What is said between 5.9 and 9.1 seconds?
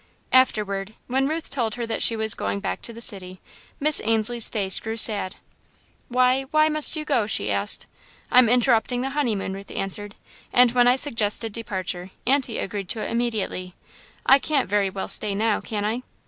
"Why why must you go?" she asked. "I'm interrupting